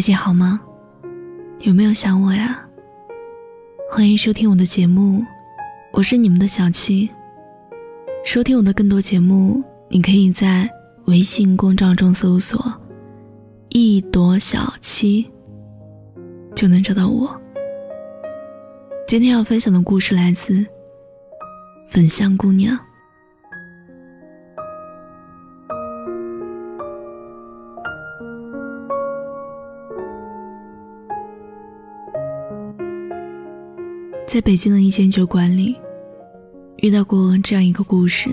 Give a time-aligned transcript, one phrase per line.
[0.00, 0.58] 最近好吗？
[1.58, 2.66] 有没有想我呀？
[3.90, 5.22] 欢迎收听我的节目，
[5.92, 7.06] 我是你们的小七。
[8.24, 10.66] 收听我的更多节目，你可以在
[11.04, 12.72] 微信公众号中搜索
[13.68, 15.30] “一朵小七”，
[16.56, 17.38] 就能找到我。
[19.06, 20.64] 今天要分享的故事来自
[21.90, 22.74] 粉香姑娘。
[34.32, 35.76] 在北京的一间酒馆里，
[36.76, 38.30] 遇到过这样一个故事。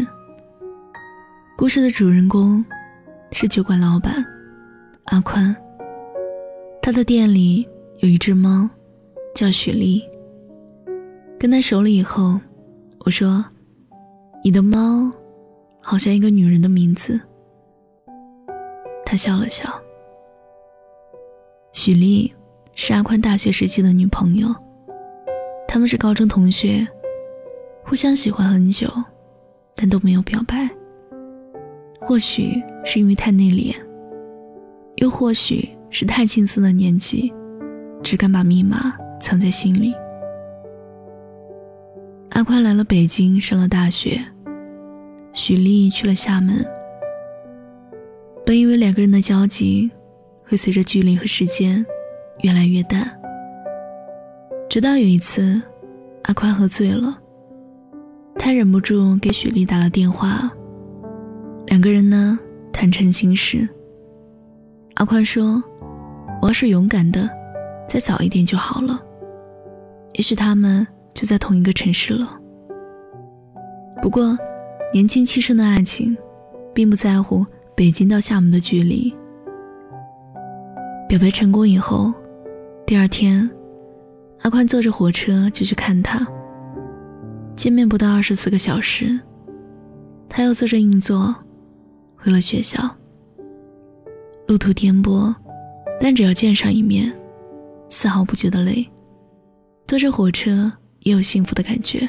[1.57, 2.63] 故事的主人公
[3.31, 4.23] 是酒馆老板
[5.05, 5.55] 阿宽。
[6.83, 8.69] 他的店里有一只猫，
[9.33, 10.07] 叫雪莉。
[11.39, 12.39] 跟他熟了以后，
[12.99, 13.43] 我说
[14.45, 15.11] ：“你的猫
[15.81, 17.19] 好像一个女人的名字。”
[19.03, 19.67] 他笑了笑。
[21.73, 22.31] 许丽
[22.75, 24.47] 是阿宽大学时期的女朋友。
[25.77, 26.87] 他们是高中同学，
[27.83, 28.91] 互相喜欢很久，
[29.75, 30.67] 但都没有表白。
[31.99, 33.75] 或许是因为太内敛，
[34.95, 37.31] 又或许是太青涩的年纪，
[38.01, 39.93] 只敢把密码藏在心里。
[42.31, 44.19] 阿宽来了北京上了大学，
[45.31, 46.65] 许丽去了厦门。
[48.43, 49.91] 本以为两个人的交集
[50.43, 51.85] 会随着距离和时间
[52.41, 53.16] 越来越淡。
[54.69, 55.61] 直到有一次，
[56.23, 57.17] 阿宽喝醉了，
[58.35, 60.51] 他忍不住给许丽打了电话。
[61.67, 62.37] 两个人呢
[62.73, 63.67] 坦诚心事。
[64.95, 65.63] 阿宽说
[66.41, 67.29] ：“我要是勇敢的，
[67.87, 69.01] 再早一点就好了，
[70.13, 72.37] 也许他们就在同一个城市了。
[74.01, 74.37] 不过，
[74.93, 76.15] 年轻气盛的爱情，
[76.73, 79.15] 并不在乎北京到厦门的距离。”
[81.07, 82.13] 表白成功以后，
[82.85, 83.49] 第二天。
[84.41, 86.25] 阿宽坐着火车就去看他。
[87.55, 89.19] 见面不到二十四个小时，
[90.29, 91.35] 他又坐着硬座
[92.15, 92.79] 回了学校。
[94.47, 95.33] 路途颠簸，
[95.99, 97.11] 但只要见上一面，
[97.89, 98.87] 丝毫不觉得累。
[99.87, 102.07] 坐着火车也有幸福的感觉。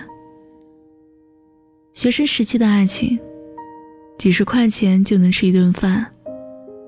[1.94, 3.18] 学生时期的爱情，
[4.18, 6.06] 几十块钱就能吃一顿饭，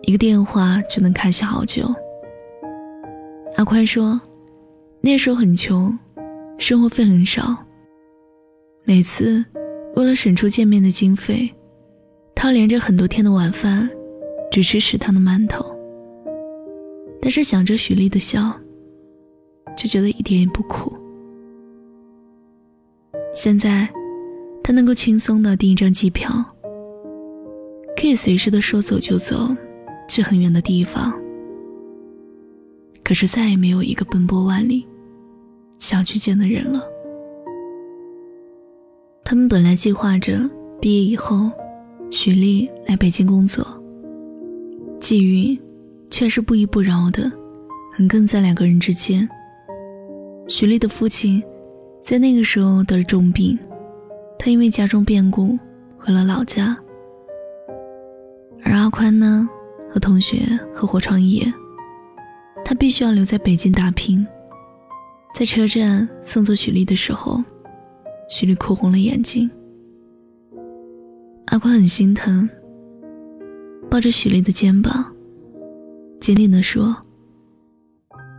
[0.03, 1.93] 一个电话就能开心好久。
[3.57, 4.21] 阿宽说。
[5.03, 5.99] 那时候很穷，
[6.59, 7.57] 生活费很少。
[8.85, 9.45] 每次
[9.95, 11.51] 为了省出见面的经费，
[12.35, 13.89] 他连着很多天的晚饭，
[14.51, 15.75] 只吃食堂的馒头。
[17.23, 18.55] 但是想着许丽的笑，
[19.77, 20.95] 就觉得一点也不苦。
[23.35, 23.89] 现在，
[24.63, 26.45] 他能够轻松的订一张机票，
[27.97, 29.55] 可以随时的说走就走，
[30.09, 31.13] 去很远的地方。
[33.11, 34.87] 可是再也没有一个奔波万里。
[35.81, 36.81] 想去见的人了。
[39.25, 40.49] 他们本来计划着
[40.81, 41.51] 毕业以后，
[42.09, 43.67] 许丽来北京工作。
[45.01, 45.61] 际遇
[46.09, 47.29] 却是不依不饶的
[47.97, 49.29] 横亘在两个人之间。
[50.47, 51.43] 许丽的父亲
[52.05, 53.59] 在那个时候得了重病，
[54.39, 55.59] 他因为家中变故
[55.99, 56.79] 回了老家。
[58.63, 59.49] 而阿宽呢，
[59.93, 60.39] 和同学
[60.73, 61.53] 合伙创业，
[62.71, 64.25] 他必须要留在北京打拼。
[65.35, 67.43] 在车站送走许丽的时候，
[68.29, 69.51] 许丽哭红了眼睛。
[71.47, 72.49] 阿宽很心疼，
[73.91, 75.05] 抱着许丽的肩膀，
[76.21, 76.97] 坚定地说：“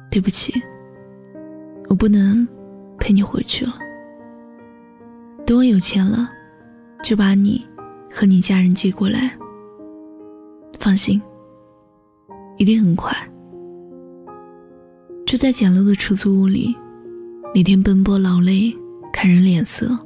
[0.09, 0.53] 对不起，
[1.89, 2.47] 我不能
[2.97, 3.73] 陪你回去了。
[5.45, 6.31] 等我有钱了，
[7.03, 7.67] 就把你
[8.09, 9.37] 和你家人接过来。
[10.79, 11.21] 放心，
[12.55, 13.13] 一定很快。”
[15.31, 16.75] 住在简陋的出租屋里，
[17.55, 18.69] 每天奔波劳累，
[19.13, 19.97] 看人脸色，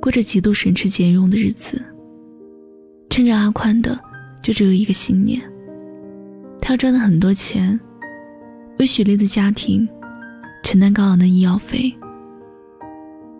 [0.00, 1.80] 过着极度省吃俭用的日子。
[3.08, 3.96] 趁着阿宽的
[4.42, 5.40] 就只有一个信念，
[6.60, 7.78] 他要赚到很多钱，
[8.80, 9.88] 为许丽的家庭
[10.64, 11.96] 承担高昂的医药费，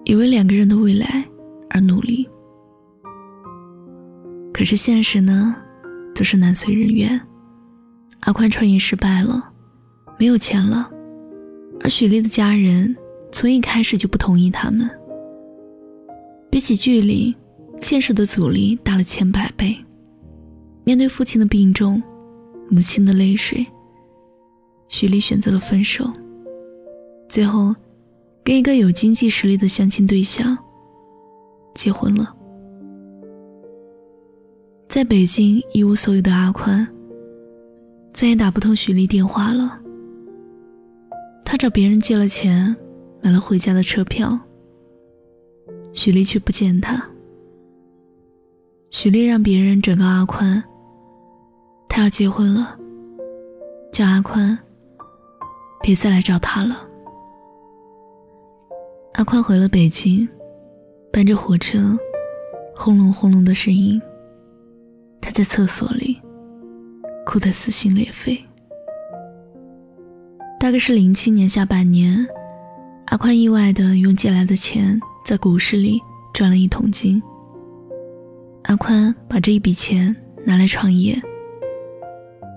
[0.05, 1.25] 也为两个人的未来
[1.71, 2.29] 而努力。
[4.53, 5.57] 可是现实呢，
[6.15, 7.21] 总是难随人愿，
[8.21, 9.51] 阿宽创业失败了。
[10.19, 10.91] 没有钱了，
[11.81, 12.95] 而许丽的家人
[13.33, 14.89] 从一开始就不同意他们。
[16.51, 17.35] 比起距离，
[17.79, 19.77] 现实的阻力大了千百倍。
[20.85, 22.03] 面对父亲的病重，
[22.71, 23.67] 母亲的泪水，
[24.89, 26.09] 许丽选择了分手。
[27.29, 27.75] 最后，
[28.45, 30.57] 跟一个有经济实力的相亲对象
[31.75, 32.35] 结婚了。
[34.89, 36.87] 在北京一无所有的阿宽。
[38.13, 39.81] 再也打不通许丽电话了。
[41.45, 42.75] 他找别人借了钱，
[43.23, 44.39] 买了回家的车票。
[45.93, 47.05] 许丽却不见他。
[48.91, 50.63] 许丽让别人转告阿宽，
[51.89, 52.77] 他要结婚了，
[53.93, 54.59] 叫阿宽
[55.83, 56.89] 别再来找他了。
[59.15, 60.29] 阿宽回了北京，
[61.13, 61.97] 伴着火车
[62.75, 64.01] 轰隆轰隆的声音，
[65.21, 66.21] 他在厕所里
[67.25, 68.45] 哭得撕心裂肺。
[70.65, 72.27] 大概是零七年下半年，
[73.09, 76.01] 阿宽意外的用借来的钱在股市里
[76.33, 77.23] 赚了一桶金。
[78.63, 81.21] 阿宽把这一笔钱拿来创业，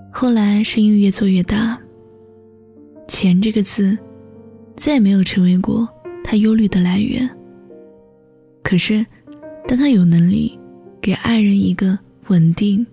[0.10, 1.78] 后来生意越做越大。
[3.10, 3.98] 钱这个字，
[4.78, 5.86] 再也没有成为过
[6.24, 7.30] 他忧虑的来源。
[8.64, 9.06] 可是，
[9.68, 10.58] 当他有能力
[11.02, 12.88] 给爱人一个稳定、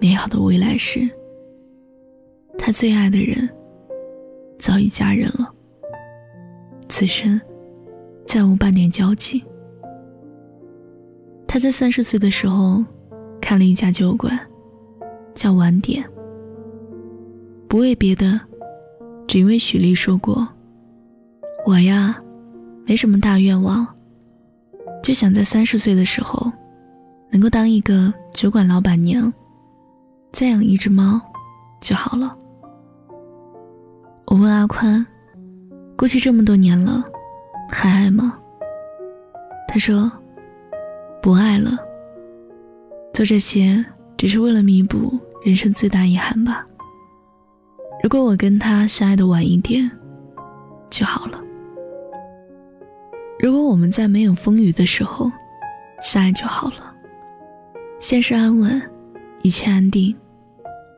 [0.00, 1.06] 美好的未来时，
[2.56, 3.46] 他最爱的人。
[4.64, 5.52] 早已嫁人了，
[6.88, 7.38] 此生
[8.26, 9.44] 再无半点交集。
[11.46, 12.82] 他在三十岁的时候
[13.42, 14.40] 开了一家酒馆，
[15.34, 16.02] 叫晚点。
[17.68, 18.40] 不为别的，
[19.28, 20.48] 只因为许丽说过
[21.66, 22.18] ：“我呀，
[22.86, 23.86] 没什么大愿望，
[25.02, 26.50] 就想在三十岁的时候，
[27.30, 29.30] 能够当一个酒馆老板娘，
[30.32, 31.20] 再养一只猫
[31.82, 32.34] 就好了。”
[34.26, 35.04] 我问阿宽
[35.96, 37.04] ：“过去这么多年了，
[37.70, 38.38] 还爱吗？”
[39.68, 40.10] 他说
[41.22, 41.78] ：“不爱了。
[43.12, 43.84] 做这些
[44.16, 46.66] 只是为了弥补人生最大遗憾吧。
[48.02, 49.88] 如果我跟他相爱的晚一点，
[50.90, 51.40] 就好了。
[53.38, 55.30] 如果我们在没有风雨的时候
[56.00, 56.92] 相爱就好了。
[58.00, 58.82] 现实安稳，
[59.42, 60.14] 一切安定，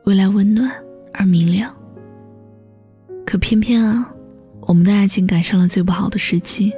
[0.05, 0.71] 未来温暖
[1.13, 1.71] 而明亮。”
[3.27, 4.09] 可偏偏啊，
[4.61, 6.71] 我们的爱情赶上了最不好的时期。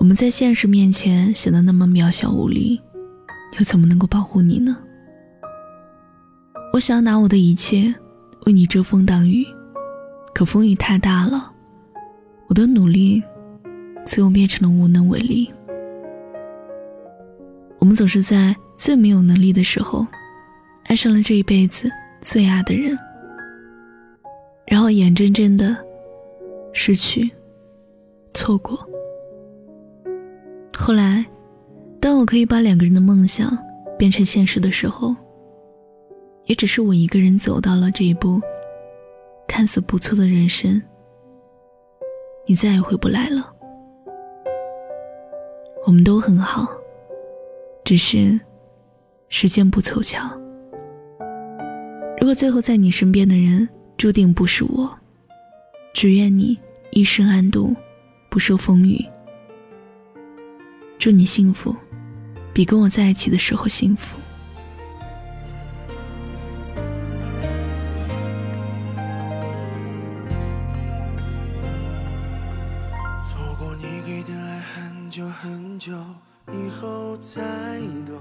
[0.00, 2.80] 我们在现实面前显得那么渺小无力，
[3.56, 4.76] 又怎么能够保护你呢？
[6.72, 7.94] 我想要拿我的一切
[8.46, 9.46] 为你遮风挡雨，
[10.34, 11.52] 可风雨太大了，
[12.48, 13.22] 我的努力
[14.04, 15.48] 最后变成了无能为力。
[17.78, 20.04] 我们总是在最没有能力的时候，
[20.86, 21.88] 爱上了这一辈子
[22.22, 22.98] 最爱的人。
[24.66, 25.76] 然后眼睁睁的
[26.72, 27.30] 失去、
[28.34, 28.78] 错过。
[30.76, 31.24] 后来，
[32.00, 33.56] 当我可以把两个人的梦想
[33.98, 35.14] 变成现实的时候，
[36.44, 38.40] 也只是我一个人走到了这一步，
[39.48, 40.80] 看似不错的人生。
[42.46, 43.52] 你再也回不来了。
[45.86, 46.68] 我们都很好，
[47.84, 48.38] 只是
[49.28, 50.28] 时间不凑巧。
[52.20, 54.94] 如果最后在你身边的人，注定不是我，
[55.94, 56.58] 只愿你
[56.90, 57.74] 一生安度，
[58.28, 59.02] 不受风雨。
[60.98, 61.74] 祝你幸福，
[62.52, 64.18] 比跟我在一起的时候幸福。
[73.26, 75.92] 错过你给的爱很久很久
[76.52, 77.40] 以后才
[78.04, 78.20] 懂，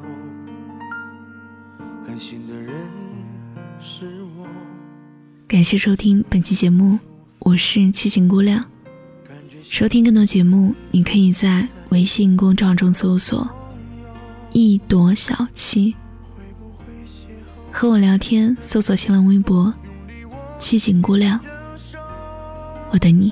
[2.07, 2.89] 狠心的人
[3.77, 4.34] 是我。
[5.47, 6.97] 感谢收听本期节目，
[7.37, 8.63] 我是七情姑娘。
[9.61, 13.47] 收听更多节目，你可以在微信公众号中搜索
[14.51, 15.95] “一朵小七”，
[17.71, 19.71] 和我聊天，搜索新浪微博
[20.57, 21.39] “七情姑娘”，
[22.91, 23.31] 我等你。